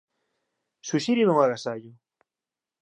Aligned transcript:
Suxíreme 0.89 1.31
un 1.33 1.39
agasallo 1.45 1.91